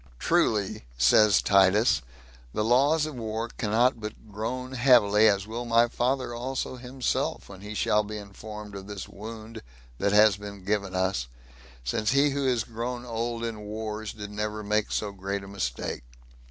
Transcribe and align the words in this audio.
"Truly," 0.17 0.85
says 0.97 1.43
Titus, 1.43 2.01
"the 2.55 2.63
laws 2.63 3.05
of 3.05 3.13
war 3.13 3.49
cannot 3.49 4.01
but 4.01 4.31
groan 4.31 4.71
heavily, 4.71 5.27
as 5.27 5.45
will 5.45 5.63
my 5.63 5.87
father 5.87 6.33
also 6.33 6.77
himself, 6.77 7.47
when 7.49 7.61
he 7.61 7.75
shall 7.75 8.01
be 8.03 8.17
informed 8.17 8.73
of 8.73 8.87
this 8.87 9.07
wound 9.07 9.61
that 9.99 10.11
hath 10.11 10.39
been 10.39 10.65
given 10.65 10.95
us, 10.95 11.27
since 11.83 12.13
he 12.13 12.31
who 12.31 12.47
is 12.47 12.63
grown 12.63 13.05
old 13.05 13.43
in 13.43 13.59
wars 13.61 14.11
did 14.11 14.31
never 14.31 14.63
make 14.63 14.91
so 14.91 15.11
great 15.11 15.43
a 15.43 15.47
mistake. 15.47 16.01